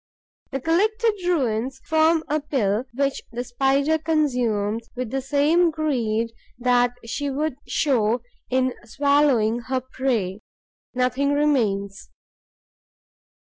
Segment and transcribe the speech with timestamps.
[0.49, 6.93] The collected ruins form a pill which the Spider consumes with the same greed that
[7.05, 10.41] she would show in swallowing her prey.
[10.95, 12.09] Nothing remains.